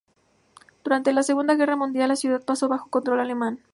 [0.83, 3.59] Durante la Segunda Guerra Mundial, la ciudad pasó bajo control alemán.